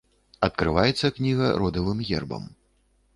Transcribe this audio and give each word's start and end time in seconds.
Адкрываецца 0.47 1.11
кніга 1.17 1.51
родавым 1.65 2.01
гербам. 2.09 2.49